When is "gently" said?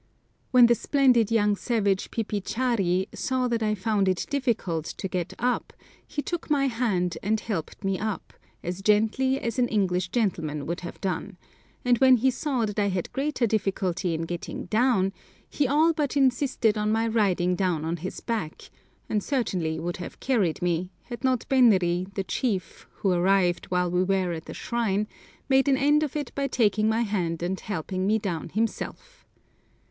8.81-9.39